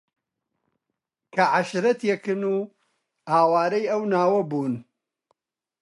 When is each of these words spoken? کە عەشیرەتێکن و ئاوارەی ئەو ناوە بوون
کە 1.33 1.43
عەشیرەتێکن 1.53 2.41
و 2.53 2.57
ئاوارەی 3.29 3.89
ئەو 3.91 4.01
ناوە 4.13 4.41
بوون 4.49 4.73